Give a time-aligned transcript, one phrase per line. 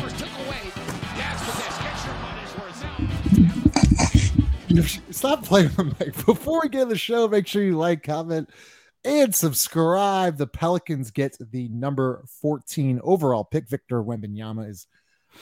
[0.00, 0.58] Clippers took away.
[1.14, 1.76] Jazz possess.
[1.78, 2.56] Get your money's
[4.78, 5.14] worth.
[5.14, 6.24] Stop playing with Mike.
[6.24, 8.48] Before we get in the show, make sure you like, comment,
[9.04, 10.38] and subscribe.
[10.38, 13.68] The Pelicans get the number 14 overall pick.
[13.68, 14.86] Victor Wembanyama is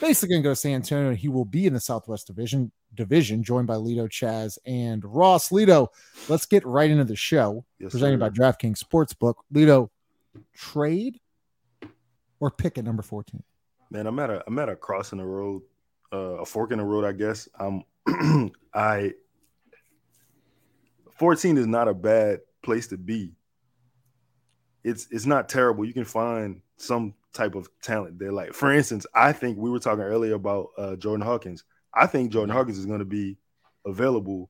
[0.01, 1.15] basically going to go to San Antonio.
[1.15, 5.49] He will be in the Southwest Division, division joined by Lito, Chaz, and Ross.
[5.51, 5.87] Lito,
[6.27, 7.63] let's get right into the show.
[7.79, 8.29] Yes, presented sir.
[8.29, 9.35] by DraftKings Sportsbook.
[9.53, 9.89] Lito,
[10.53, 11.21] trade
[12.41, 13.41] or pick at number 14?
[13.91, 15.63] Man, I'm at a I'm at a cross in the road,
[16.13, 17.49] uh, a fork in the road, I guess.
[17.59, 17.83] I'm
[18.73, 19.13] I
[21.15, 23.33] 14 is not a bad place to be.
[24.83, 25.85] It's it's not terrible.
[25.85, 28.31] You can find some type of talent there.
[28.31, 31.63] Like for instance, I think we were talking earlier about uh, Jordan Hawkins.
[31.93, 33.37] I think Jordan Hawkins is going to be
[33.85, 34.49] available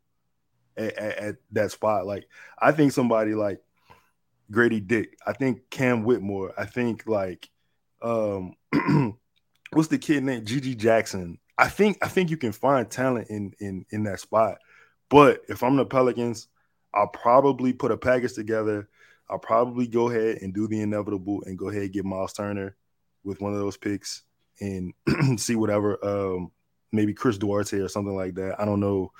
[0.77, 2.05] at, at, at that spot.
[2.05, 2.27] Like
[2.59, 3.61] I think somebody like
[4.51, 5.17] Grady Dick.
[5.25, 6.53] I think Cam Whitmore.
[6.57, 7.49] I think like
[8.01, 8.53] um
[9.71, 11.39] what's the kid named GG Jackson.
[11.57, 14.59] I think I think you can find talent in in in that spot.
[15.09, 16.47] But if I'm the Pelicans,
[16.93, 18.87] I'll probably put a package together.
[19.29, 22.75] I'll probably go ahead and do the inevitable and go ahead and get Miles Turner
[23.23, 24.23] with one of those picks
[24.59, 24.93] and
[25.37, 26.51] see whatever um
[26.91, 28.59] maybe Chris Duarte or something like that.
[28.59, 29.11] I don't know,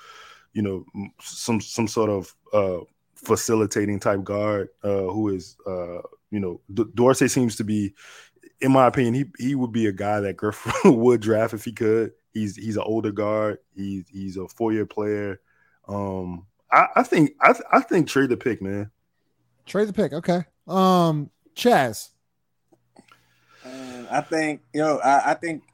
[0.52, 0.84] you know,
[1.20, 6.90] some some sort of uh facilitating type guard uh who is uh you know Du-
[6.94, 7.94] Duarte seems to be
[8.60, 11.72] in my opinion he he would be a guy that Griffin would draft if he
[11.72, 12.12] could.
[12.32, 13.58] He's he's an older guard.
[13.74, 15.40] He's he's a four-year player.
[15.88, 18.90] Um I, I think I I think trade the pick, man.
[19.66, 20.12] Trade the pick.
[20.12, 20.44] Okay.
[20.66, 22.10] Um, Chaz.
[23.64, 25.64] And I think you know, I, I think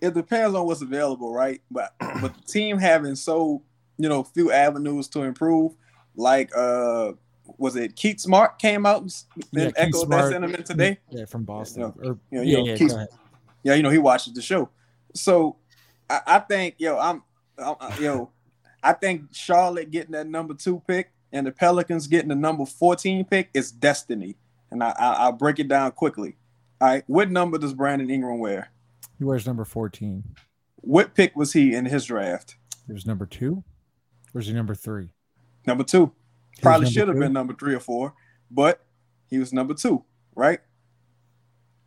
[0.00, 1.60] it depends on what's available, right?
[1.70, 3.62] But but the team having so
[3.98, 5.72] you know few avenues to improve,
[6.14, 7.12] like uh,
[7.58, 9.12] was it Keith Smart came out and
[9.52, 10.98] Yeah, echoed that sentiment today?
[11.10, 11.80] Yeah, from Boston.
[11.82, 13.08] You know, or, you know, yeah, you know, yeah, Keith-
[13.62, 14.68] Yeah, you know he watches the show,
[15.14, 15.56] so
[16.10, 17.22] I, I think yo, I'm,
[17.58, 18.30] I'm uh, yo,
[18.82, 23.24] I think Charlotte getting that number two pick and the Pelicans getting the number fourteen
[23.24, 24.36] pick is destiny,
[24.70, 26.36] and I, I I'll break it down quickly.
[26.80, 28.70] All right, what number does Brandon Ingram wear?
[29.18, 30.24] He wears number 14.
[30.76, 32.56] What pick was he in his draft?
[32.86, 33.62] He was number two.
[34.34, 35.10] Or is he number three?
[35.66, 36.12] Number two.
[36.62, 38.14] Probably should have been number three or four,
[38.50, 38.84] but
[39.28, 40.04] he was number two,
[40.34, 40.60] right?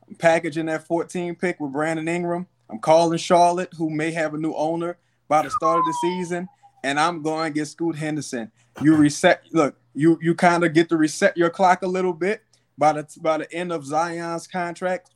[0.08, 2.48] I'm packaging that 14 pick with Brandon Ingram.
[2.70, 6.48] I'm calling Charlotte, who may have a new owner by the start of the season,
[6.84, 8.52] and I'm going to get Scoot Henderson.
[8.82, 9.44] You reset.
[9.52, 12.44] Look, you you kind of get to reset your clock a little bit
[12.78, 15.12] by the by the end of Zion's contract.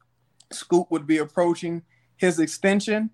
[0.51, 1.83] Scoot would be approaching
[2.17, 3.09] his extension.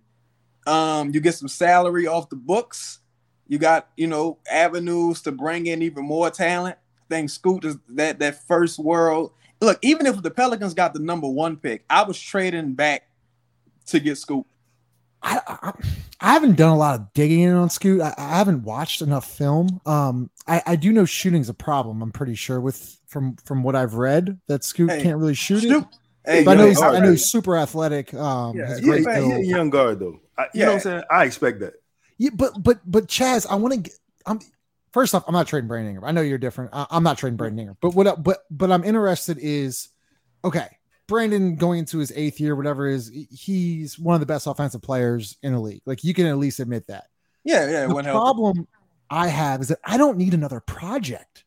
[0.65, 2.99] Um, you get some salary off the books.
[3.47, 6.77] You got, you know, avenues to bring in even more talent.
[6.77, 9.31] I think Scoot is that that first world.
[9.61, 13.09] Look, even if the Pelicans got the number one pick, I was trading back
[13.87, 14.45] to get Scoot.
[15.23, 15.71] I, I,
[16.21, 18.01] I haven't done a lot of digging in on Scoot.
[18.01, 19.81] I, I haven't watched enough film.
[19.85, 22.01] Um, I, I do know shooting's a problem.
[22.01, 25.63] I'm pretty sure with from from what I've read that Scoot Hey, can't really shoot
[25.63, 25.85] it.
[26.25, 28.13] Hey, But I know he's, all I know he's super athletic.
[28.13, 30.19] Um, Yeah, he's great a, he a young guard though.
[30.37, 31.03] I, you know what I'm saying?
[31.09, 31.73] I expect that.
[32.17, 33.93] Yeah, but but but Chaz, I want to get.
[34.25, 34.39] I'm
[34.91, 36.07] first off, I'm not trading Brandon Ingram.
[36.07, 36.71] I know you're different.
[36.73, 37.77] I, I'm not trading Brandon Ingram.
[37.81, 38.23] But what?
[38.23, 39.89] But but I'm interested is
[40.43, 40.67] okay.
[41.07, 45.37] Brandon going into his eighth year, whatever is, he's one of the best offensive players
[45.41, 45.81] in the league.
[45.85, 47.05] Like you can at least admit that.
[47.45, 47.87] Yeah, yeah.
[47.87, 48.67] The problem
[49.09, 51.45] I have is that I don't need another project,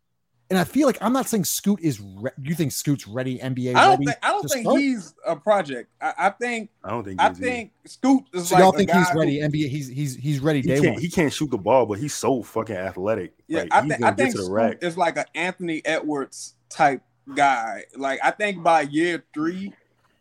[0.51, 2.01] and I feel like I'm not saying Scoot is.
[2.01, 3.39] Re- you think Scoot's ready?
[3.39, 4.07] NBA I don't ready?
[4.07, 4.81] think I don't think start?
[4.81, 5.91] he's a project.
[6.01, 7.21] I, I think I don't think.
[7.21, 7.47] I he's either.
[7.47, 9.39] think Scoot is So like y'all a think he's guy who- ready?
[9.41, 10.95] NBA, he's he's he's ready he day can't.
[10.95, 11.01] one.
[11.01, 13.33] He can't shoot the ball, but he's so fucking athletic.
[13.49, 14.83] Yeah, like, I he's think gonna I think get to the Scoot rack.
[14.83, 17.03] is like an Anthony Edwards type
[17.35, 17.85] guy.
[17.97, 19.73] Like I think by year three,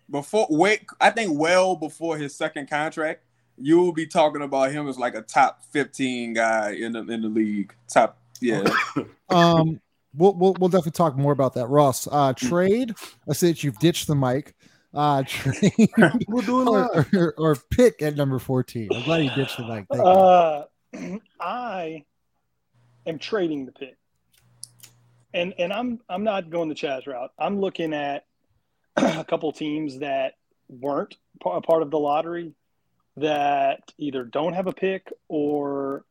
[0.09, 3.23] before wait, I think well before his second contract,
[3.57, 7.21] you will be talking about him as like a top fifteen guy in the in
[7.23, 7.73] the league.
[7.91, 8.63] Top, yeah.
[9.31, 9.79] Um,
[10.15, 12.07] we'll, we'll we'll definitely talk more about that, Ross.
[12.11, 12.93] Uh, trade.
[13.29, 14.55] I see that you've ditched the mic.
[14.93, 15.89] Uh, trade
[16.27, 18.89] We'll do or, or, or pick at number fourteen.
[18.93, 19.85] I'm glad you ditched the mic.
[19.91, 20.07] Thank you.
[20.07, 20.65] Uh,
[21.39, 22.05] I
[23.05, 23.97] am trading the pick,
[25.33, 27.31] and and I'm I'm not going the Chaz route.
[27.37, 28.25] I'm looking at
[28.95, 30.33] a couple teams that
[30.67, 31.15] weren't
[31.45, 32.53] a part of the lottery
[33.17, 36.03] that either don't have a pick or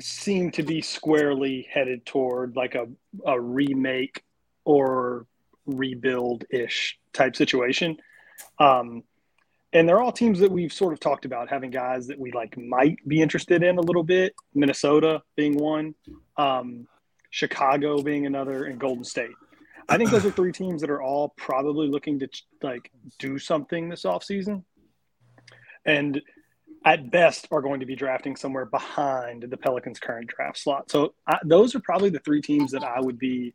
[0.00, 2.86] seem to be squarely headed toward like a,
[3.26, 4.22] a remake
[4.64, 5.26] or
[5.66, 7.96] rebuild ish type situation.
[8.58, 9.04] Um,
[9.72, 12.56] and they're all teams that we've sort of talked about having guys that we like
[12.56, 14.34] might be interested in a little bit.
[14.54, 15.94] Minnesota being one,
[16.36, 16.86] um,
[17.30, 19.32] Chicago being another, and Golden State.
[19.88, 22.28] I think those are three teams that are all probably looking to
[22.62, 24.64] like do something this offseason.
[25.84, 26.22] and
[26.84, 30.90] at best are going to be drafting somewhere behind the Pelicans' current draft slot.
[30.90, 33.54] So I, those are probably the three teams that I would be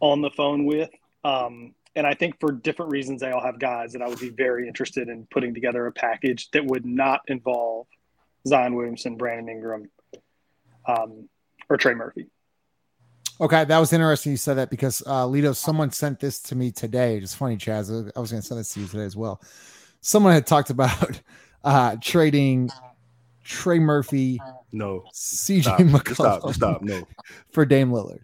[0.00, 0.90] on the phone with.
[1.22, 4.30] Um, and I think for different reasons, they all have guys that I would be
[4.30, 7.86] very interested in putting together a package that would not involve
[8.46, 9.90] Zion Williamson, Brandon Ingram,
[10.86, 11.28] um,
[11.68, 12.26] or Trey Murphy.
[13.40, 14.32] Okay, that was interesting.
[14.32, 17.16] You said that because uh, Lito, someone sent this to me today.
[17.16, 17.90] It's funny, Chaz.
[18.16, 19.42] I was going to send this to you today as well.
[20.00, 21.20] Someone had talked about
[21.64, 22.70] uh, trading
[23.44, 24.40] Trey Murphy,
[24.72, 26.82] No, CJ stop, McCollum stop, stop.
[26.82, 27.06] No,
[27.50, 28.20] for Dame Lillard.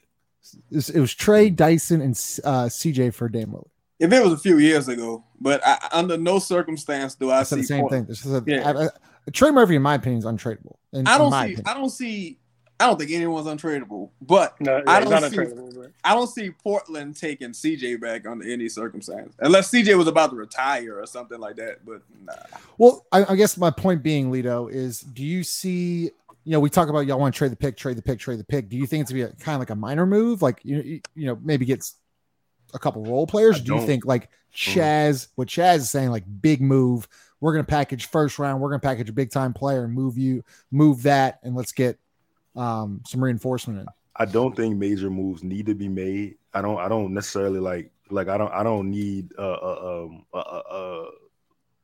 [0.71, 2.13] It was, it was Trey Dyson and
[2.45, 3.69] uh, CJ for Dame Lillard.
[3.99, 7.43] If it was a few years ago, but I, under no circumstance do I, I
[7.45, 8.05] said see the same Port- thing.
[8.05, 8.71] This is a, Yeah.
[8.71, 8.91] I- I-
[9.33, 10.77] Trey Murphy, in my opinion, is untradeable.
[10.93, 11.39] In, I don't see.
[11.39, 11.63] opinion.
[11.67, 12.39] I don't see.
[12.79, 14.11] I don't think anyone's untradeable.
[14.21, 18.69] But No, I don't see- but- I don't see Portland taking CJ back under any
[18.69, 21.85] circumstance, unless CJ was about to retire or something like that.
[21.85, 22.35] But nah.
[22.79, 26.11] Well, I, I guess my point being, Lito, is do you see?
[26.45, 28.39] You know, we talk about y'all want to trade the pick, trade the pick, trade
[28.39, 28.69] the pick.
[28.69, 30.81] Do you think it's gonna be a, kind of like a minor move, like you
[30.83, 31.97] you, you know maybe gets
[32.75, 33.57] a couple role players?
[33.57, 33.87] I do you.
[33.87, 34.79] Think like mm-hmm.
[34.79, 37.09] Chaz, what Chaz is saying, like big move?
[37.41, 38.61] We're gonna package first round.
[38.61, 41.99] We're gonna package a big time player and move you, move that, and let's get
[42.57, 43.87] um some reinforcement in.
[44.19, 46.37] I don't think major moves need to be made.
[46.55, 46.79] I don't.
[46.79, 47.93] I don't necessarily like.
[48.11, 48.53] Like I don't.
[48.53, 51.11] I don't need a, a, um, a, a, a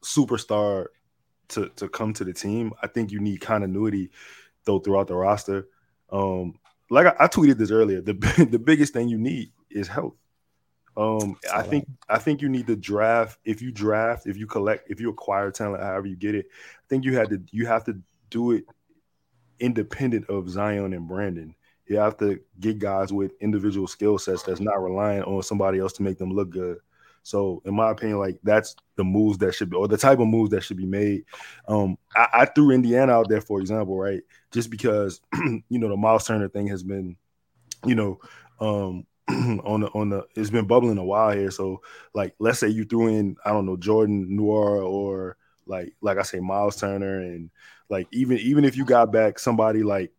[0.05, 0.87] superstar
[1.49, 2.73] to to come to the team.
[2.83, 4.11] I think you need continuity
[4.65, 5.69] though throughout the roster.
[6.11, 6.59] Um,
[6.91, 8.01] like I, I tweeted this earlier.
[8.01, 8.15] The
[8.51, 10.15] the biggest thing you need is health.
[10.97, 13.39] Um, I think I think you need to draft.
[13.45, 16.87] If you draft, if you collect, if you acquire talent, however you get it, I
[16.89, 17.43] think you had to.
[17.51, 17.99] You have to
[18.31, 18.65] do it
[19.61, 21.55] independent of Zion and Brandon.
[21.87, 25.93] You have to get guys with individual skill sets that's not relying on somebody else
[25.95, 26.79] to make them look good.
[27.25, 30.27] So, in my opinion, like that's the moves that should be, or the type of
[30.27, 31.25] moves that should be made.
[31.69, 34.23] Um, I, I threw Indiana out there, for example, right?
[34.51, 37.17] Just because you know the Miles Turner thing has been,
[37.85, 38.19] you know,
[38.61, 39.07] um,
[39.65, 41.51] on the on the it's been bubbling a while here.
[41.51, 41.83] So,
[42.13, 46.23] like, let's say you threw in, I don't know, Jordan Nwora or like like I
[46.23, 47.51] say, Miles Turner, and
[47.93, 50.11] like even even if you got back somebody like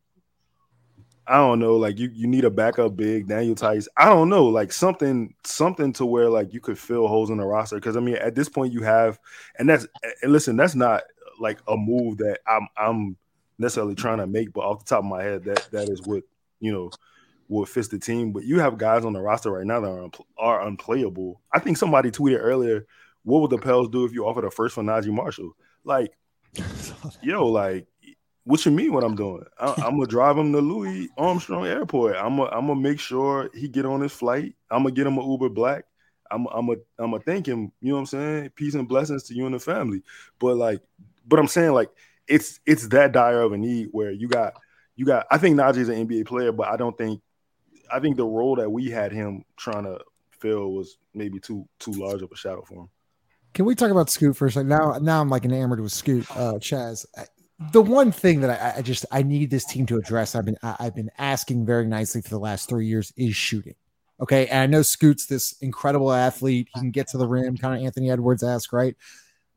[1.25, 3.87] I don't know, like you you need a backup big Daniel Theis.
[3.97, 7.45] I don't know, like something something to where like you could fill holes in the
[7.45, 7.77] roster.
[7.77, 9.19] Because I mean, at this point you have,
[9.57, 9.87] and that's
[10.21, 11.01] and listen, that's not
[11.39, 13.17] like a move that I'm I'm
[13.57, 16.23] necessarily trying to make, but off the top of my head, that that is what
[16.59, 16.91] you know
[17.47, 18.33] what fits the team.
[18.33, 21.41] But you have guys on the roster right now that are are unplayable.
[21.51, 22.85] I think somebody tweeted earlier,
[23.23, 26.11] "What would the Pels do if you offered a first for Naji Marshall?" Like,
[27.21, 27.87] yo, like
[28.45, 29.43] what you mean what I'm doing?
[29.57, 32.15] I, I'm gonna drive him to Louis Armstrong Airport.
[32.17, 34.55] I'm gonna I'm gonna make sure he get on his flight.
[34.69, 35.85] I'm gonna get him an Uber Black.
[36.29, 37.71] I'm I'm a I'm gonna thank him.
[37.79, 38.49] You know what I'm saying?
[38.55, 40.03] Peace and blessings to you and the family.
[40.39, 40.81] But like,
[41.25, 41.89] but I'm saying like
[42.27, 44.53] it's it's that dire of a need where you got
[44.95, 45.25] you got.
[45.31, 47.21] I think Naji's an NBA player, but I don't think
[47.91, 49.99] I think the role that we had him trying to
[50.31, 52.89] fill was maybe too too large of a shadow for him.
[53.53, 54.69] Can we talk about Scoot for a second?
[54.69, 57.05] Now, now I'm like enamored with Scoot, uh, Chaz.
[57.71, 60.57] The one thing that I, I just I need this team to address, I've been
[60.63, 63.75] I, I've been asking very nicely for the last three years, is shooting.
[64.19, 66.69] Okay, and I know Scoot's this incredible athlete.
[66.73, 68.95] He can get to the rim, kind of Anthony Edwards ask, right?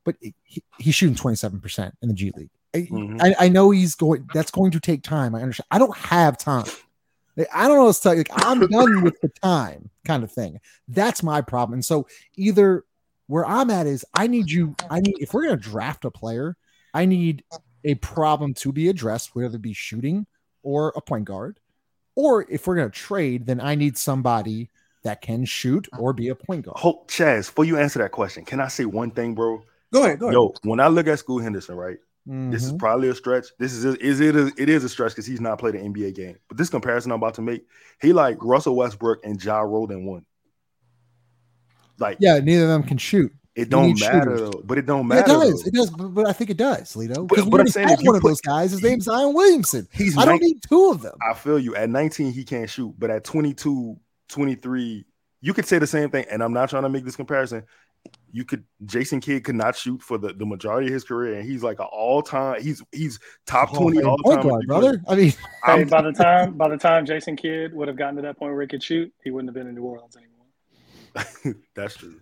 [0.04, 2.50] But he, he's shooting 27 percent in the G League.
[2.74, 3.20] I, Mhm.
[3.20, 4.28] I, I know he's going.
[4.34, 5.34] That's going to take time.
[5.34, 5.66] I understand.
[5.70, 6.66] I don't have time.
[7.36, 7.88] Like, I don't know.
[7.88, 10.58] It's like I'm done with the time, kind of thing.
[10.88, 11.74] That's my problem.
[11.74, 12.84] And so either
[13.26, 14.76] where I'm at is I need you.
[14.90, 16.56] I need if we're gonna draft a player,
[16.94, 17.44] I need
[17.84, 20.26] a problem to be addressed, whether it be shooting
[20.62, 21.60] or a point guard,
[22.14, 24.70] or if we're gonna trade, then I need somebody
[25.04, 26.78] that can shoot or be a point guard.
[26.78, 29.62] Hope Chaz, before you answer that question, can I say one thing, bro?
[29.92, 30.34] Go ahead, go ahead.
[30.34, 31.98] Yo, when I look at Scoot Henderson, right?
[32.28, 32.80] This is Mhm.
[32.80, 33.46] probably a stretch.
[33.56, 36.10] This is is it a, it is a stretch because he's not played an NBA
[36.10, 36.36] game.
[36.48, 37.64] But this comparison I'm about to make,
[38.02, 40.26] he like Russell Westbrook and Ja Morant.
[41.98, 43.32] Like yeah, neither of them can shoot.
[43.54, 44.40] it don't matter shooters.
[44.40, 44.62] though.
[44.64, 45.62] But it don't Yeah, it does.
[45.62, 45.68] though.
[45.68, 45.90] It does.
[45.90, 47.26] But, but I think it does, Lito.
[47.26, 48.70] But- but I'm saying have if you one of those guys.
[48.72, 49.88] His name's Zion Williamson.
[49.92, 51.14] He's I don't nine- need two of them.
[51.28, 51.74] I feel you.
[51.74, 53.96] At 19, he can't shoot, but at 22,
[54.28, 55.04] 23,
[55.40, 56.26] you could say the same thing.
[56.30, 57.62] And I'm not trying to make this comparison.
[58.30, 61.48] You could Jason Kidd could not shoot for the, the majority of his career, and
[61.48, 62.62] he's like an all time.
[62.62, 64.48] He's he's top Hall 20 all point time.
[64.50, 65.02] guard, brother.
[65.08, 65.32] I mean,
[65.64, 68.52] Hey, by the time by the time Jason Kidd would have gotten to that point
[68.52, 70.35] where he could shoot, he wouldn't have been in New Orleans anymore.
[71.74, 72.20] That's true.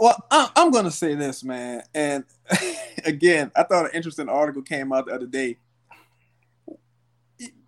[0.00, 1.82] Well, I, I'm gonna say this, man.
[1.94, 2.24] And
[3.04, 5.58] again, I thought an interesting article came out the other day.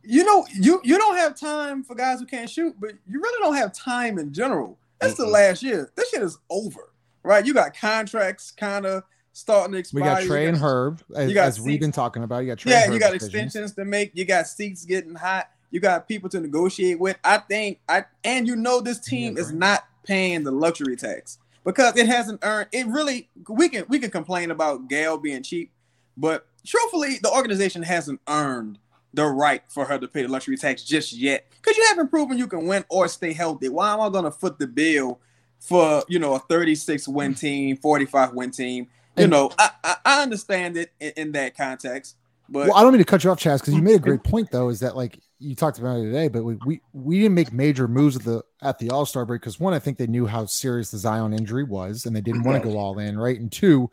[0.03, 3.39] You know, you you don't have time for guys who can't shoot, but you really
[3.43, 4.79] don't have time in general.
[5.01, 5.33] That's the Mm-mm.
[5.33, 5.91] last year.
[5.97, 7.45] This shit is over, right?
[7.45, 9.03] You got contracts kind of
[9.35, 10.03] starting to expire.
[10.03, 10.15] We expire.
[10.17, 12.39] got You Trey and got- Herb, as, you got as we've been talking about.
[12.39, 12.73] You got Trey.
[12.73, 13.35] Yeah, and you got decisions.
[13.35, 14.13] extensions to make.
[14.15, 15.51] You got seats getting hot.
[15.71, 17.19] You got people to negotiate with.
[17.23, 19.59] I think I and you know this team Yeah, is right.
[19.59, 22.69] not paying the luxury tax because it hasn't earned.
[22.73, 25.71] It really we can we can complain about Gail being cheap,
[26.17, 28.79] but truthfully, the organization hasn't earned
[29.15, 32.37] the right for her to pay the luxury tax just yet because you haven't proven
[32.39, 33.69] you can win or stay healthy.
[33.69, 35.21] Why am I going to foot the bill
[35.61, 38.89] for you know a 36 win team, 45 win team?
[39.17, 42.17] You And- know, I, I, I understand it in, in that context,
[42.49, 44.23] but Well, I don't mean to cut you off, Chaz, because you made a great
[44.25, 44.69] point though.
[44.69, 47.87] Is that like you talked about it today, but we we, we didn't make major
[47.87, 50.47] moves at the at the All Star break because one, I think they knew how
[50.47, 53.39] serious the Zion injury was, and they didn't want to go all in, right?
[53.39, 53.91] And two,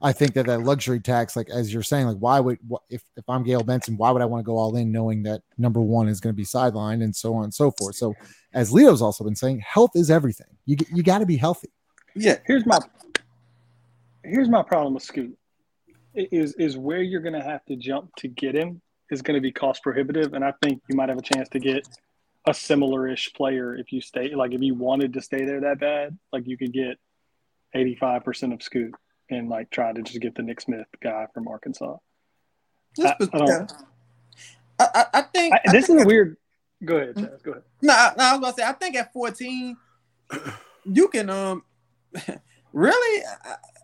[0.00, 3.28] I think that that luxury tax, like as you're saying, like why would if if
[3.28, 6.08] I'm Gail Benson, why would I want to go all in knowing that number one
[6.08, 7.96] is going to be sidelined and so on and so forth.
[7.96, 8.14] So
[8.54, 10.48] as Leo's also been saying, health is everything.
[10.64, 11.70] You you got to be healthy.
[12.14, 12.78] yeah, Here's my
[14.24, 15.36] here's my problem with Scoot.
[16.14, 19.82] Is is where you're gonna have to jump to get him is gonna be cost
[19.82, 21.86] prohibitive, and I think you might have a chance to get
[22.46, 26.16] a similar-ish player if you stay like if you wanted to stay there that bad,
[26.32, 26.98] like you could get
[27.74, 28.94] 85% of Scoot
[29.30, 31.96] and like try to just get the Nick Smith guy from Arkansas.
[32.98, 33.72] I- I don't-.
[34.78, 36.36] I, I, think I, this think is a weird.
[36.84, 37.42] Go ahead, Chaz.
[37.42, 37.62] Go ahead.
[37.80, 38.68] No, I, no, I was about to say.
[38.68, 39.76] I think at fourteen,
[40.84, 41.62] you can um,
[42.72, 43.24] really.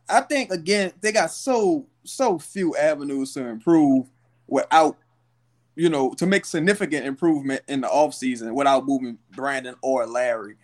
[0.08, 4.10] I think again they got so so few avenues to improve
[4.46, 4.98] without,
[5.74, 10.56] you know, to make significant improvement in the offseason without moving Brandon or Larry.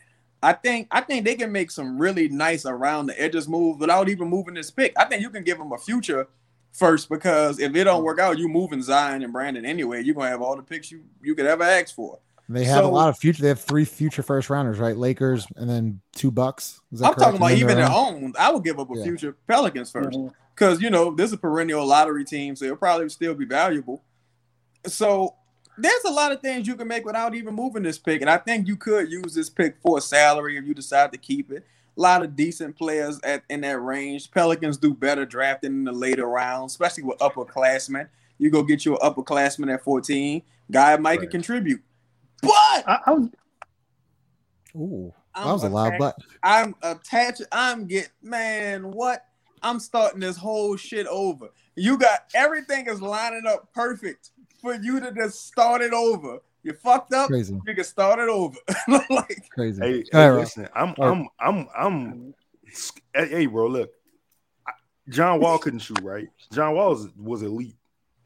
[0.42, 4.08] I think I think they can make some really nice around the edges moves without
[4.08, 4.92] even moving this pick.
[4.96, 6.28] I think you can give them a future
[6.72, 10.02] first because if it don't work out, you moving Zion and Brandon anyway.
[10.04, 12.20] You're gonna have all the picks you you could ever ask for.
[12.50, 13.42] They have a lot of future.
[13.42, 14.96] They have three future first rounders, right?
[14.96, 16.80] Lakers and then two Bucks.
[16.92, 17.24] Is that I'm correct?
[17.24, 18.24] talking about even their their own?
[18.24, 18.32] own.
[18.38, 19.02] I would give up a Yeah.
[19.04, 20.16] future Pelicans first
[20.54, 24.02] because you know this is a perennial lottery team, so it'll probably still be valuable.
[24.86, 25.34] So
[25.76, 28.38] there's a lot of things you can make without even moving this pick, and I
[28.38, 31.66] think you could use this pick for a salary if you decide to keep it.
[31.96, 34.30] A lot of decent players at in that range.
[34.30, 38.08] Pelicans do better drafting in the later rounds, especially with upperclassmen.
[38.38, 41.30] You go get you an upperclassman at 14, guy might can Right.
[41.30, 41.82] contribute.
[42.40, 43.28] But I, I was
[44.76, 46.16] Ooh, that I'm was a loud attached- butt.
[46.44, 47.42] I'm attached.
[47.50, 48.92] I'm get man.
[48.92, 49.24] What?
[49.60, 51.48] I'm starting this whole shit over.
[51.74, 54.30] You got everything is lining up perfect
[54.60, 56.40] for you to just start it over.
[56.62, 57.28] You fucked up.
[57.28, 58.58] Crazy, You can start it over.
[59.10, 59.80] like crazy.
[59.80, 60.38] Hey, hey, right, Rob.
[60.40, 62.34] listen, I'm, I'm, I'm, I'm.
[63.14, 63.90] Hey, hey, bro, look,
[65.08, 66.28] John Wall couldn't shoot, right?
[66.52, 67.76] John Wall was, was elite.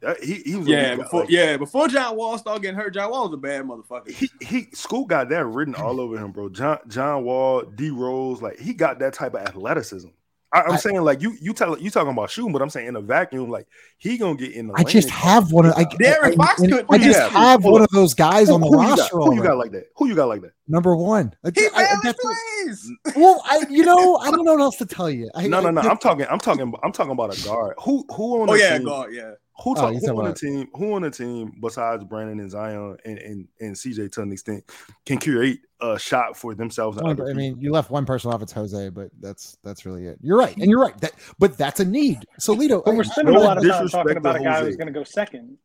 [0.04, 0.98] Uh, He, he was yeah, elite.
[1.04, 4.10] before Like, yeah, before John Wall started getting hurt, John Wall was a bad motherfucker.
[4.10, 6.48] he, he, Scoot got that written all over him, bro.
[6.48, 10.08] John, John Wall, D Rose, like he got that type of athleticism.
[10.54, 12.88] I, I'm I- saying, like you, you tell, you talking about shooting, but I'm saying
[12.88, 13.66] in a vacuum, like
[13.98, 14.74] he gonna get in the.
[14.74, 17.32] I lane just have one of I, De'Aaron I- Fox and couldn't I just that.
[17.32, 18.98] have one of those guys Who, on the who you got?
[18.98, 19.16] roster.
[19.16, 19.84] Who you got like that?
[19.96, 20.52] Who you got like that?
[20.68, 21.34] Number one.
[21.44, 22.16] I- He I- I- barely that's-
[22.64, 22.92] plays.
[23.16, 25.30] well, I you know I don't know what else to tell you.
[25.34, 25.80] I, No, no, I- no.
[25.82, 26.26] I'm talking.
[26.28, 26.72] I'm talking.
[26.82, 27.74] I'm talking about a guard.
[27.84, 28.86] Who, who on Oh the yeah, team?
[28.86, 29.32] God, yeah.
[29.62, 30.68] Who, Oh, talk, you who talking on the team?
[30.74, 34.64] Who on the team besides Brandon and Zion and, and, and CJ to an extent
[35.06, 36.96] can create a shot for themselves?
[36.98, 38.42] and One- I mean, you left one person off.
[38.42, 40.18] It's Jose, but that's that's really it.
[40.22, 40.96] You're right, and you're right.
[41.00, 42.24] That but that's a need.
[42.38, 44.66] So Lito, But we're spending no a lot of time talking about a guy Jose.
[44.66, 45.58] who's going to go second.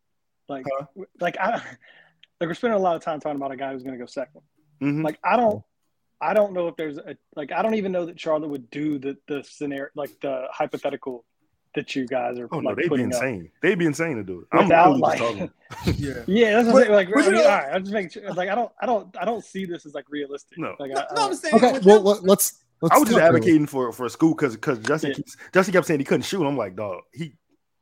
[0.49, 0.85] Like, Huh?
[1.19, 1.51] like I,
[2.39, 4.05] like we're spending a lot of time talking about a guy who's going to go
[4.05, 4.41] second.
[4.81, 5.03] Mhm.
[5.03, 5.63] Like I don't,
[6.21, 8.99] I don't know if there's a like I don't even know that Charlotte would do
[8.99, 11.25] the the scenario like the hypothetical
[11.77, 13.13] that you guys are oh no, they'd be putting up.
[13.23, 13.49] insane.
[13.61, 14.47] They'd be insane to do it.
[14.51, 15.49] I'm really like- talking.
[15.97, 16.13] Yeah.
[16.27, 16.91] Yeah, that's what But- I'm saying.
[16.91, 18.33] Like, but I you mean, know- all right, I'm just making sure.
[18.33, 20.57] Like, I don't, I don't, I don't see this as like realistic.
[20.57, 20.75] No.
[20.79, 21.71] like, No, I, I no, I'm don't- saying okay.
[21.71, 22.95] Well, them- let, let's let's.
[22.95, 23.25] I was just talk it.
[23.27, 25.15] advocating for for a Scoot because because Justin Yeah.
[25.15, 26.45] keeps Justin kept saying he couldn't shoot.
[26.45, 27.33] I'm like, dog, he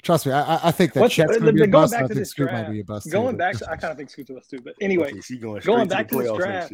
[0.04, 1.94] Trust me, I, I- I think that What's- Chet's the- going to be a bust.
[1.94, 3.12] back I to think this Scoot might be a bust.
[3.12, 4.60] going too, back, to, I kind of think Scoot's a bust too.
[4.64, 6.74] But anyway, okay, going, going back to to the this draft,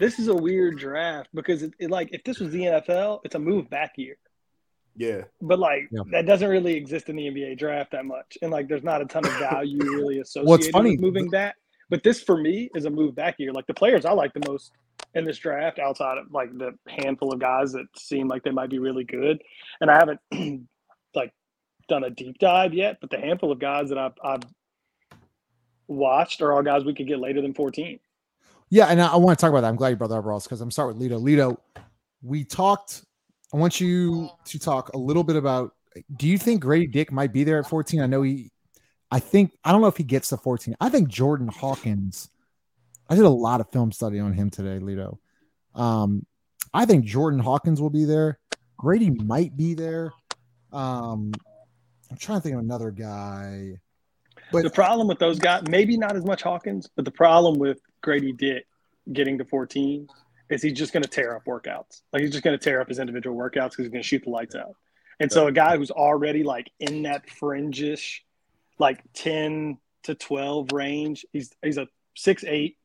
[0.00, 3.34] this is a weird draft because it, it like if this was the NFL, it's
[3.36, 4.16] a move back year.
[4.96, 6.02] Yeah, But like Yeah.
[6.10, 9.06] that doesn't really exist in the NBA draft that much, and like there's not a
[9.06, 11.56] ton of value really associated funny, with moving back.
[11.88, 13.52] But this for me is a move back year.
[13.52, 14.72] Like the players I like the most
[15.14, 18.70] in this draft, outside of like the handful of guys that seem like they might
[18.70, 19.42] be really good,
[19.80, 20.20] and I haven't
[21.14, 21.32] like
[21.88, 22.98] done a deep dive yet.
[23.00, 24.42] But the handful of guys that I've, I've
[25.88, 27.98] watched are all guys we could get later than 14.
[28.70, 29.68] Yeah, and I, I want to talk about that.
[29.68, 31.20] I'm glad you brought that up, Ross, because I'm starting with Lito.
[31.22, 31.58] Lito,
[32.22, 33.04] we talked.
[33.52, 35.72] I want you to talk a little bit about.
[36.16, 38.00] Do you think Grady Dick might be there at 14?
[38.00, 38.50] I know he.
[39.10, 40.74] I think I don't know if he gets to 14.
[40.80, 42.30] I think Jordan Hawkins.
[43.10, 45.18] I did a lot of film study on him today, Lito.
[45.74, 46.24] Um,
[46.72, 48.38] I think Jordan Hawkins will be there.
[48.78, 50.12] Grady might be there.
[50.72, 51.32] Um,
[52.10, 53.72] I'm trying to think of another guy.
[54.50, 58.32] the problem with those guys, maybe not as much Hawkins, but the problem with Grady
[58.32, 58.66] Dick
[59.12, 60.08] getting to 14
[60.52, 62.02] is he's just going to tear up workouts.
[62.12, 64.24] Like he's just going to tear up his individual workouts because he's going to shoot
[64.24, 64.76] the lights out.
[65.20, 68.20] And so a guy who's already like in that fringish,
[68.78, 72.76] like 10 to 12 range, he's he's a six eight,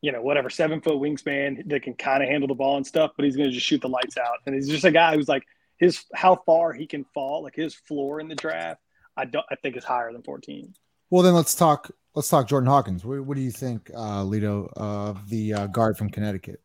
[0.00, 3.10] you know, whatever, seven foot wingspan that can kind of handle the ball and stuff,
[3.16, 4.38] but he's going to just shoot the lights out.
[4.46, 5.44] And he's just a guy who's like
[5.76, 8.80] his how far he can fall, like his floor in the draft.
[9.16, 9.44] I don't.
[9.50, 10.74] I think is higher than 14.
[11.10, 11.90] Well, then let's talk.
[12.14, 13.04] Let's talk Jordan Hawkins.
[13.04, 16.61] What, what do you think, uh, Lito, of the uh, guard from Connecticut?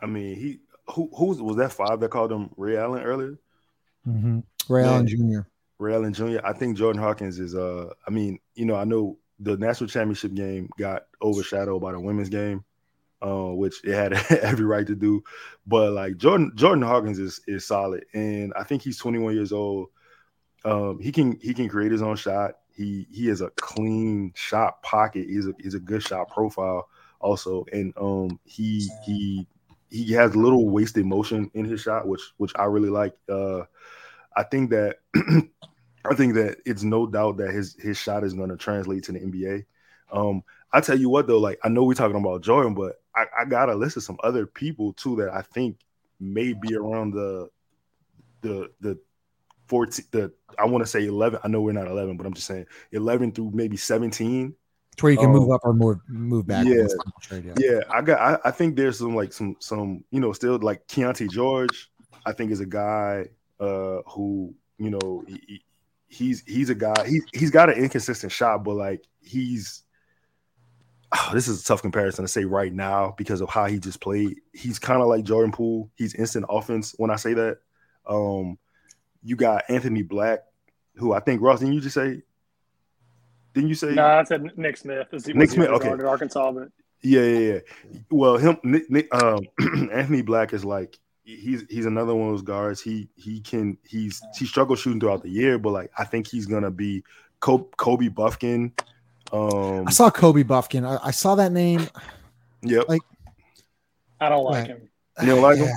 [0.00, 0.60] I mean, he
[0.94, 3.38] who who was, that five that called him Ray Allen earlier?
[4.06, 4.40] Mm-hmm.
[4.68, 4.90] Ray Yeah.
[4.92, 5.40] Allen Jr.
[5.78, 6.38] Ray Allen Jr.
[6.44, 7.54] I think Jordan Hawkins is.
[7.54, 12.00] Uh, I mean, you know, I know the national championship game got overshadowed by the
[12.00, 12.64] women's game,
[13.22, 14.12] uh, which it had
[14.42, 15.22] every right to do.
[15.66, 19.88] But like Jordan, Jordan Hawkins is is solid, and I think he's 21 years old.
[20.64, 22.58] Um, he can he can create his own shot.
[22.74, 25.26] He he has a clean shot pocket.
[25.28, 26.88] He's a he's a good shot profile
[27.20, 29.46] also, and um he he
[29.90, 33.14] he has little wasted motion in his shot, which which I really like.
[33.28, 33.62] Uh,
[34.36, 38.50] I think that I think that it's no doubt that his his shot is going
[38.50, 39.64] to translate to the NBA.
[40.12, 40.42] Um,
[40.72, 43.44] I tell you what though, like I know we're talking about Jordan, but I, I
[43.44, 45.78] got a list of some other people too that I think
[46.20, 47.48] may be around the
[48.42, 48.98] the the
[49.66, 51.40] 14 the I want to say 11.
[51.44, 54.54] I know we're not 11, but I'm just saying 11 through maybe 17.
[54.98, 56.66] To where you can Um, move up or move move back.
[56.66, 56.86] yeah.
[57.20, 57.56] Trade yet.
[57.60, 58.20] Yeah, I got.
[58.20, 61.90] I, I think there's some like some some you know still like Keyonte George.
[62.26, 63.28] I think is a guy
[63.60, 65.64] uh who you know he, he-
[66.08, 67.06] he's he's a guy.
[67.06, 69.82] He he's got an inconsistent shot, but like he's.
[71.10, 73.98] Oh, this is a tough comparison to say right now because of how he just
[74.00, 74.40] played.
[74.52, 75.90] He's kind of like Jordan Poole.
[75.96, 76.94] He's instant offense.
[76.98, 77.60] When I say that,
[78.06, 78.58] um,
[79.22, 80.40] you got Anthony Black,
[80.96, 81.60] who I think Ross.
[81.60, 82.22] Didn't you just say?
[83.58, 83.92] Didn't you say?
[83.92, 85.08] No, I said Nick Smith.
[85.12, 85.88] Is he, Nick Smith, okay.
[85.88, 86.68] at Arkansas, but
[87.02, 87.98] Yeah, yeah, yeah.
[88.08, 89.40] Well, him, Nick, Nick, um,
[89.92, 92.80] Anthony Black is like he's he's another one of those guards.
[92.80, 96.46] He he can he's he struggled shooting throughout the year, but like I think he's
[96.46, 97.02] gonna be
[97.40, 98.70] Kobe, Kobe Bufkin.
[99.32, 100.86] Um, I saw Kobe Bufkin.
[100.86, 101.84] I, I saw that name.
[102.62, 102.88] yep.
[102.88, 103.02] like-
[104.20, 104.66] I don't like Right.
[104.68, 104.88] him.
[105.20, 105.68] You don't like him?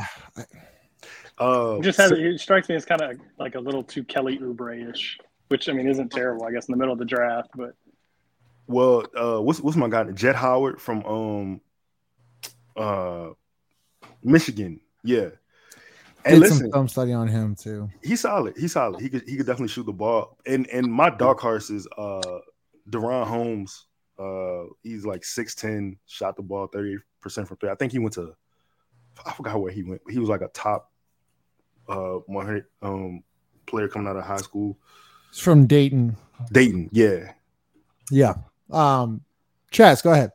[1.39, 4.37] Uh, He just has he strikes me as kind of like a little too Kelly
[4.37, 5.17] Oubre ish,
[5.51, 7.49] which I mean isn't terrible, I guess, in the middle of the draft.
[7.55, 7.75] But
[8.67, 10.05] well, uh, what's what's my guy?
[10.11, 11.61] Jett Howard from um,
[12.77, 13.29] uh,
[14.23, 14.79] Michigan.
[15.03, 15.29] Yeah.
[16.23, 17.89] And Did listen, some study on him too.
[18.03, 18.55] he's solid.
[18.55, 19.01] He's solid.
[19.01, 20.37] He could he could definitely shoot the ball.
[20.45, 22.39] And and my dark horse is uh
[22.89, 23.87] DaRon Holmes.
[24.19, 26.99] Uh he's like 6'10, shot the ball 30%
[27.47, 27.71] from three.
[27.71, 28.35] I think he went to
[29.25, 30.01] I forgot where he went.
[30.09, 30.91] He was like a top
[31.89, 33.23] uh 100 um
[33.65, 34.77] player coming out of high school.
[35.31, 36.17] He's from Dayton.
[36.51, 37.33] Dayton, yeah.
[38.09, 38.35] Yeah.
[38.69, 39.21] Um,
[39.71, 40.31] Chaz, go ahead.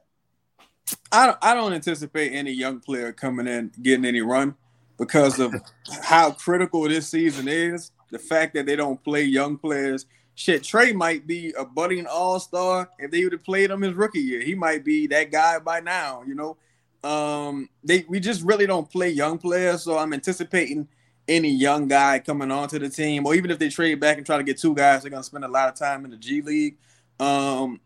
[1.13, 4.55] I don't, I don't anticipate any young player coming in getting any run
[4.99, 5.55] because of
[6.03, 7.91] how critical this season is.
[8.11, 10.07] The fact that they don't play young players.
[10.37, 13.95] Shit, Trey might be a budding all star if they would have played him his
[13.95, 14.43] rookie year.
[14.43, 16.23] He might be that guy by now.
[16.27, 16.57] You know,
[17.09, 19.83] um, they we just really don't play young players.
[19.83, 20.89] So I'm anticipating
[21.29, 24.37] any young guy coming onto the team, or even if they trade back and try
[24.37, 26.77] to get two guys, they're gonna spend a lot of time in the G League.
[27.19, 27.81] Um,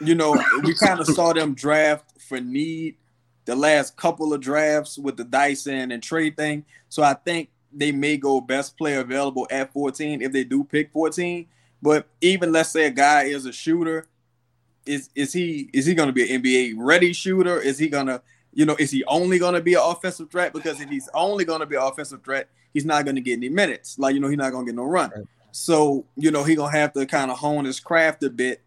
[0.00, 2.96] you know, we kind of saw them draft for need
[3.44, 6.64] the last couple of drafts with the Dyson and trade thing.
[6.88, 10.92] So I think they may go best player available at 14 if they do pick
[10.92, 11.46] 14.
[11.82, 14.06] But even let's say a guy is a shooter,
[14.86, 17.60] is is he is he going to be an NBA ready shooter?
[17.60, 20.52] Is he going to you know is he only going to be an offensive threat?
[20.52, 23.34] Because if he's only going to be an offensive threat, he's not going to get
[23.34, 23.98] any minutes.
[23.98, 25.10] Like you know he's not going to get no run.
[25.14, 25.24] Right.
[25.52, 28.62] So you know he gonna have to kind of hone his craft a bit.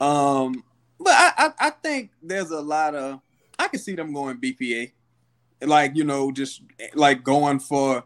[0.00, 0.64] Um,
[1.00, 3.20] but I, I I think there's a lot of
[3.58, 4.92] I can see them going BPA,
[5.62, 6.62] like you know just
[6.94, 8.04] like going for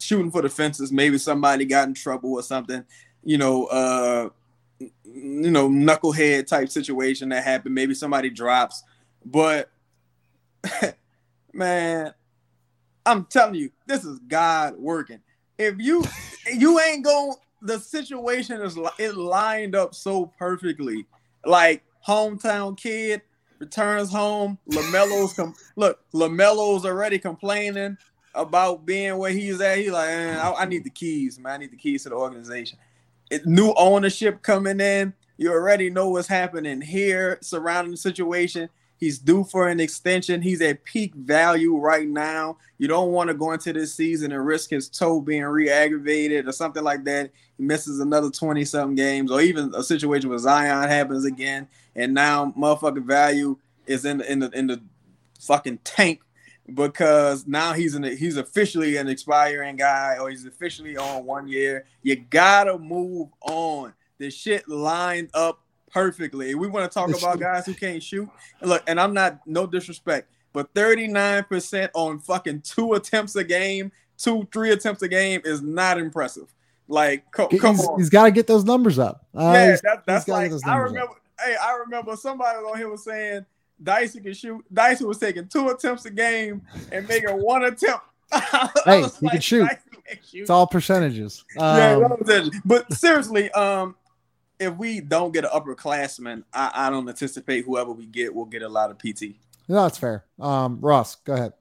[0.00, 0.92] shooting for the fences.
[0.92, 2.84] Maybe somebody got in trouble or something.
[3.24, 4.28] You know, uh,
[4.80, 7.74] you know, knucklehead type situation that happened.
[7.74, 8.82] Maybe somebody drops,
[9.24, 9.70] but
[11.52, 12.12] man,
[13.06, 15.20] I'm telling you, this is God working.
[15.58, 16.04] If you
[16.52, 21.06] you ain't going, the situation is it lined up so perfectly.
[21.44, 23.22] Like hometown kid
[23.58, 24.58] returns home.
[24.70, 27.96] Lamelo's com- look, Lamelo's already complaining
[28.34, 29.78] about being where he's at.
[29.78, 31.54] He's like, "Man, I, I need the keys, man.
[31.54, 32.78] I need the keys to the organization.
[33.30, 35.12] It, new ownership coming in.
[35.36, 38.68] You already know what's happening here surrounding the situation.
[38.98, 40.42] He's due for an extension.
[40.42, 42.58] He's at peak value right now.
[42.78, 46.52] You don't want to go into this season and risk his toe being re-aggravated or
[46.52, 47.30] something like that.
[47.56, 52.12] He misses another 20 something games, or even a situation where Zion happens again, and
[52.12, 53.56] now motherfucking value
[53.86, 54.82] is in the in the in the
[55.40, 56.20] fucking tank
[56.74, 61.86] because now he's in he's officially an expiring guy or he's officially on one year.
[62.02, 63.94] You gotta move on.
[64.18, 66.54] The shit lined up perfectly.
[66.54, 68.28] We want to talk about guys who can't shoot.
[68.60, 73.92] And look, and I'm not no disrespect, but 39% on fucking two attempts a game,
[74.16, 76.52] two, three attempts a game is not impressive.
[76.88, 77.98] Like, co- come on.
[77.98, 79.26] he's got to get those numbers up.
[79.36, 80.78] Uh, yeah, he's- that, that's like I numbers up.
[80.84, 81.12] remember.
[81.44, 83.44] Hey, I remember somebody on here was saying
[83.82, 84.64] Dyson can shoot.
[84.72, 88.04] Dyson was taking two attempts a game and making one attempt.
[88.84, 89.68] Hey, he can shoot.
[89.68, 91.44] Can shoot." It's all percentages.
[91.56, 92.54] yeah, Um, that was it.
[92.64, 93.94] but seriously, um,
[94.58, 98.62] if we don't get an upperclassman, I, I don't anticipate whoever we get will get
[98.62, 99.36] a lot of PT.
[99.68, 100.24] no, that's fair.
[100.38, 101.52] Um, Ross, go ahead.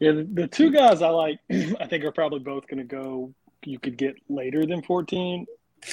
[0.00, 3.32] Yeah, the, the two guys I like, I think are probably both going to go.
[3.64, 5.46] You could get later than 14,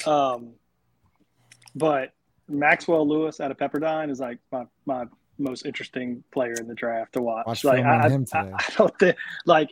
[0.07, 0.53] um,
[1.75, 2.13] but
[2.47, 5.05] Maxwell Lewis out of Pepperdine is like my my
[5.37, 7.45] most interesting player in the draft to watch.
[7.45, 8.39] Watch like I, him I.
[8.39, 9.69] I don't think like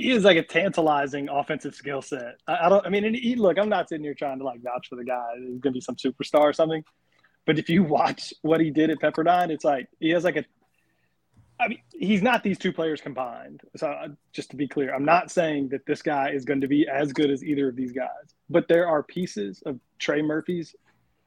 [0.00, 2.36] he is like a tantalizing offensive skill set.
[2.46, 2.86] I, I don't.
[2.86, 5.34] I mean, he, look, I'm not sitting here trying to like vouch for the guy.
[5.36, 6.84] He's going to be some superstar or something.
[7.46, 10.44] But if you watch what he did at Pepperdine, it's like he has like a
[11.60, 13.60] I mean, he's not these two players combined.
[13.76, 16.68] So uh, just to be clear, I'm not saying that this guy is going to
[16.68, 20.74] be as good as either of these guys, but there are pieces of Trey Murphy's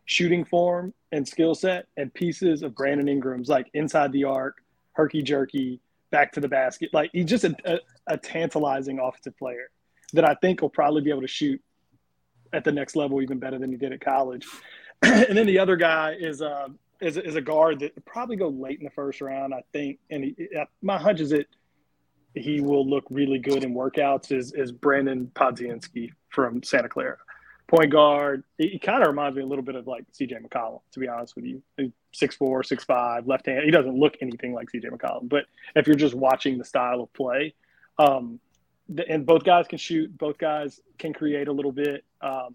[0.06, 4.58] shooting form and skill set and pieces of Brandon Ingram's like inside the arc,
[4.94, 5.80] herky jerky,
[6.14, 6.92] back to the basket.
[6.94, 9.72] Like he's just a, a, a tantalizing offensive player
[10.14, 11.60] that I think will probably be able to shoot
[12.54, 14.46] at the next level even better than he did at college.
[15.02, 16.68] and then the other guy is uh,
[17.02, 19.98] is, is a guard that probably go late in the first round, I think.
[20.12, 20.36] And he,
[20.84, 21.48] my hunch is that
[22.36, 24.32] he will look really good in workouts.
[24.32, 27.18] Is is Brandon Podziemski from Santa Clara,
[27.74, 28.44] point guard.
[28.58, 30.36] He, kind of reminds me a little bit of like C.J.
[30.36, 31.62] McCollum, to be honest with you.
[31.78, 33.64] He's Six four, six five, left hand.
[33.66, 34.90] He doesn't look anything like C.J.
[34.90, 37.56] McCollum, but if you're just watching the style of play,
[37.98, 38.40] um,
[38.88, 42.06] the, and both guys can shoot, both guys can create a little bit.
[42.22, 42.54] Um,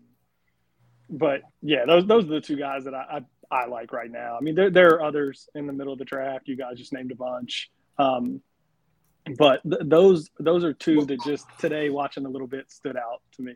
[1.11, 4.37] but yeah, those those are the two guys that I, I, I like right now.
[4.37, 6.47] I mean, there there are others in the middle of the draft.
[6.47, 8.41] You guys just named a bunch, um,
[9.37, 13.23] but th- those those are two that just today watching a little bit stood out
[13.33, 13.55] to me.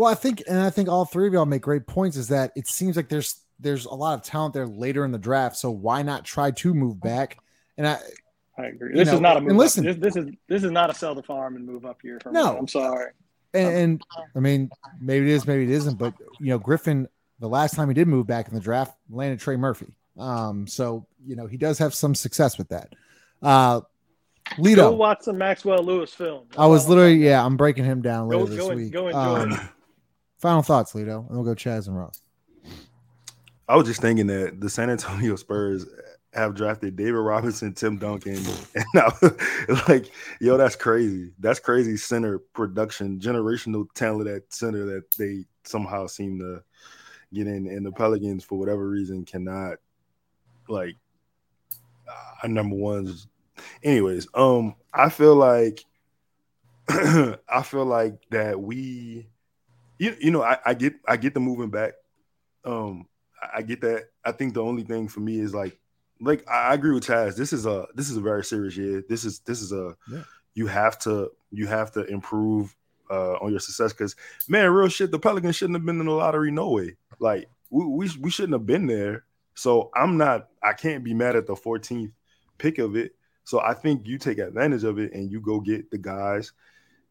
[0.00, 2.16] Well, I think, and I think all three of y'all make great points.
[2.16, 5.18] Is that it seems like there's there's a lot of talent there later in the
[5.18, 5.56] draft.
[5.56, 7.36] So why not try to move back?
[7.76, 7.98] And I,
[8.56, 8.94] I agree.
[8.94, 9.56] This know, is not a and move.
[9.58, 12.18] listen- This, this is this is not a sell the farm and move up here.
[12.32, 12.52] No.
[12.54, 12.58] me.
[12.60, 13.10] I'm sorry.
[13.52, 14.02] and, and
[14.34, 14.70] I mean,
[15.02, 15.98] maybe it is, maybe it isn't.
[15.98, 17.06] But you know, Griffin,
[17.38, 19.92] the last time he did move back in the draft, landed Trey Murphy.
[20.18, 22.94] Um, so you know, he does have some success with that.
[23.42, 23.80] Uh,
[24.56, 26.46] Go Lito, watch some Maxwell Lewis film.
[26.56, 28.92] I was literally, yeah, I'm breaking him down Go- later this go and- week.
[28.92, 29.60] go enjoy Um, it.
[30.40, 32.22] Final thoughts, Lito, and we'll go Chaz and Ross.
[33.68, 35.86] I was just thinking that the San Antonio Spurs
[36.32, 38.38] have drafted David Robinson, Tim Duncan,
[38.74, 39.12] and I
[39.68, 41.32] was like, yo, that's crazy.
[41.38, 46.62] That's crazy center production, generational talent at center that they somehow seem to
[47.32, 47.66] get in.
[47.66, 49.78] And the Pelicans, for whatever reason, cannot
[50.68, 50.96] like
[52.08, 53.26] uh, number ones.
[53.82, 55.84] Anyways, um, I feel like
[56.88, 59.28] I feel like that we,
[60.00, 61.92] you, you know, I, I get I get the moving back.
[62.64, 63.06] Um,
[63.54, 64.08] I- get that.
[64.24, 65.78] I think the only thing for me is like,
[66.20, 67.36] like I I agree with Taz.
[67.36, 69.04] This is a this is a very serious year.
[69.08, 70.22] This is this is a Yeah.
[70.54, 72.74] you have to you have to improve
[73.10, 74.16] uh, on your success because
[74.48, 75.10] man, real shit.
[75.10, 76.96] The Pelicans shouldn't have been in the lottery no way.
[77.18, 79.24] Like we we, we shouldn't have been there.
[79.54, 80.48] So I'm not.
[80.62, 82.12] I can't be mad at the 14th
[82.58, 83.14] pick of it.
[83.44, 86.52] So I think you take advantage of it and you go get the guys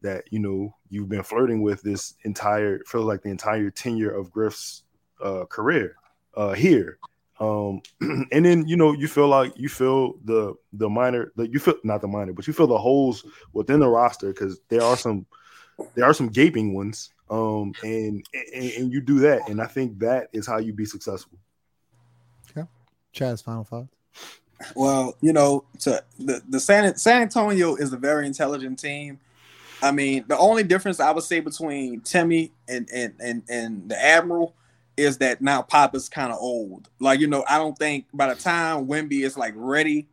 [0.02, 4.30] that you know you've been flirting with this entire feels like the entire tenure of
[4.30, 4.84] Griff's
[5.22, 5.96] uh, career
[6.34, 6.98] uh, here.
[7.38, 11.58] Um, and then you know you feel like you feel the the minor that you
[11.58, 14.96] feel not the minor but you feel the holes within the roster because there are
[14.96, 15.24] some
[15.94, 19.98] there are some gaping ones um and, and and you do that and I think
[20.00, 21.38] that is how you be successful.
[22.54, 22.66] Yeah,
[23.14, 23.88] Chaz, final thoughts.
[24.74, 29.18] Well, you know, to the, the San San Antonio is a very intelligent team.
[29.82, 34.02] I mean, the only difference I would say between Timmy and and and, and the
[34.02, 34.54] Admiral
[34.96, 36.88] is that now Pop is kind of old.
[36.98, 40.08] Like, you know, I don't think by the time Wemby is like ready,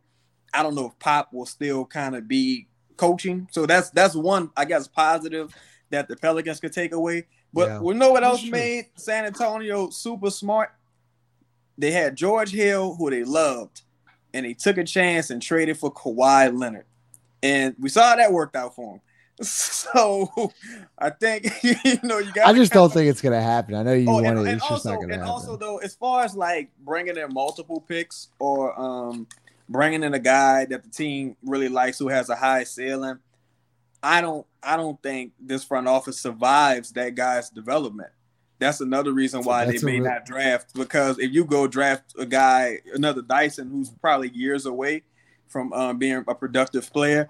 [0.54, 3.48] I don't know if Pop will still kind of be coaching.
[3.52, 5.54] So that's that's one, I guess, positive
[5.90, 7.28] that the Pelicans could take away.
[7.54, 7.80] But Yeah.
[7.80, 10.72] we know what else made San Antonio super smart.
[11.78, 13.82] They had George Hill, who they loved
[14.34, 16.86] and they took a chance and traded for Kawhi Leonard,
[17.42, 19.02] and we saw how that worked out for him.
[19.44, 20.52] So
[20.98, 22.48] I think you know you got.
[22.48, 23.76] I just don't think it's gonna happen.
[23.76, 24.42] I know you Oh, want and, it.
[24.42, 25.30] and It's just also, not gonna and happen.
[25.30, 29.28] also though, as far as like bringing in multiple picks or um
[29.70, 33.20] bringing in a guy that the team really likes who has a high ceiling,
[34.02, 38.10] I don't, I don't think this front office survives that guy's development.
[38.60, 41.68] That's another reason why they that's a may real- not draft because if you go
[41.68, 45.04] draft a guy, another Dyson who's probably years away
[45.48, 47.30] from um, being a productive player,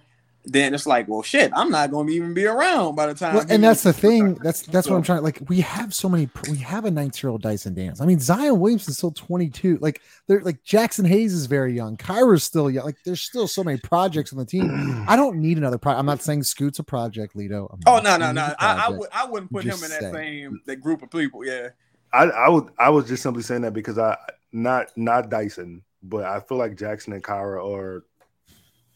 [0.49, 3.35] then it's like, well, shit, I'm not going to even be around by the time.
[3.35, 4.35] Well, and that's the thing.
[4.35, 5.21] That's that's what I'm trying.
[5.21, 6.29] Like we have so many.
[6.49, 7.99] We have a 19 year old Dyson Daniels.
[7.99, 9.79] I mean, Zion Williamson's still 22.
[9.81, 11.97] Like they're like Jaxson Hayes is very young.
[11.97, 12.85] Kira's still young.
[12.85, 15.05] Like there's still so many projects on the team.
[15.07, 15.99] I don't need another project.
[15.99, 17.71] I'm not saying Scoot's a project, Lito.
[17.73, 18.43] I'm Oh no no no!
[18.45, 18.99] a I, I project.
[18.99, 20.13] would I wouldn't put him in that saying.
[20.13, 21.45] same that group of people.
[21.45, 21.69] Yeah.
[22.13, 24.17] I, I would I was just simply saying that because I
[24.53, 28.05] not not Dyson, but I feel like Jaxson and Kyra are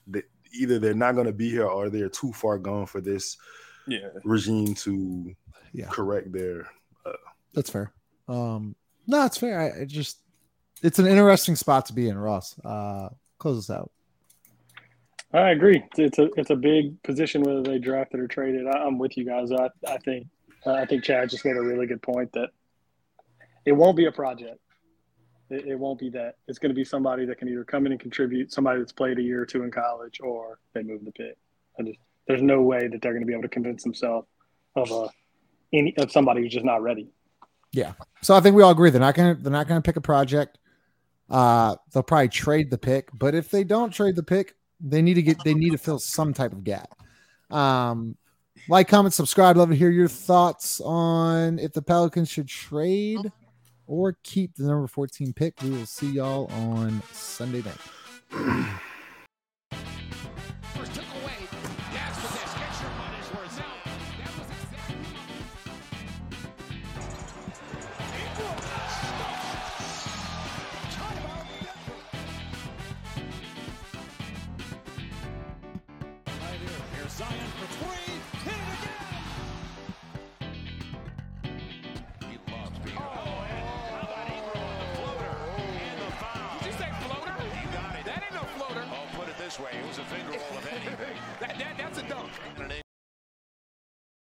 [0.08, 3.38] they, either they're not going to be here or they're too far gone for this
[3.88, 4.10] Yeah.
[4.24, 5.36] regime to
[5.74, 5.88] Yeah.
[5.90, 6.68] correct their.
[7.54, 7.92] That's fair.
[8.28, 8.76] Um,
[9.08, 9.60] no, it's fair.
[9.60, 10.20] I, I just
[10.84, 12.58] it's an interesting spot to be in, Ross.
[12.64, 13.92] Uh, close us out.
[15.34, 15.84] I agree.
[15.98, 18.68] It's a it's a big position whether they drafted or traded.
[18.68, 19.52] I, I'm with you guys.
[19.52, 20.28] I I think
[20.66, 22.50] uh, I think Chad just made a really good point that
[23.66, 24.60] it won't be a project.
[25.52, 26.38] It, it won't be that.
[26.48, 29.20] It's going to be somebody that can either come in and contribute, somebody that's played
[29.20, 31.38] a year or two in college, or they move the pick.
[32.28, 34.28] There's no way that they're going to be able to convince themselves
[34.76, 35.10] of a
[35.74, 37.10] any of somebody who's just not ready.
[37.72, 37.94] Yeah.
[38.22, 40.58] So I think we all agree they're not gonna they're not gonna pick a project.
[41.30, 45.14] Uh, they'll probably trade the pick, but if they don't trade the pick, they need
[45.14, 46.94] to get they need to fill some type of gap.
[47.50, 48.18] Um,
[48.68, 49.58] like, comment, subscribe.
[49.58, 53.32] Love to hear your thoughts on if the Pelicans should trade
[53.92, 55.62] or keep the number 14 pick.
[55.62, 58.72] We will see y'all on Sunday night.